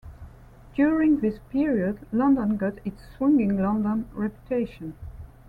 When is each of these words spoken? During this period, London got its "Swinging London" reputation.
During 0.75 1.19
this 1.19 1.37
period, 1.51 2.07
London 2.11 2.57
got 2.57 2.79
its 2.83 3.03
"Swinging 3.15 3.59
London" 3.61 4.07
reputation. 4.13 4.95